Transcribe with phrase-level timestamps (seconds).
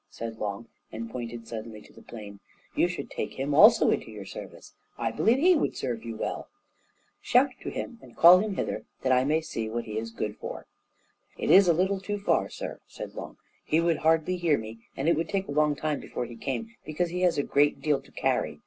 [0.09, 2.39] said Long, and pointed suddenly to the plain;
[2.75, 6.47] "you should take him also into your service; I believe he would serve you well."
[7.21, 10.37] "Shout to him, and call him hither, that I may see what he is good
[10.37, 10.65] for."
[11.37, 15.07] "It is a little too far, sir," said Long; "he would hardly hear me, and
[15.07, 18.01] it would take a long time before he came, because he has a great deal
[18.01, 18.59] to carry.